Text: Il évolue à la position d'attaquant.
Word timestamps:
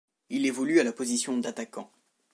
Il 0.31 0.47
évolue 0.47 0.79
à 0.79 0.83
la 0.83 0.93
position 0.93 1.37
d'attaquant. 1.37 1.91